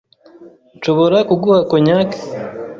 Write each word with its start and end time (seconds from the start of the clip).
Nshobora 0.77 1.17
kuguha 1.29 1.59
cognac? 1.69 2.09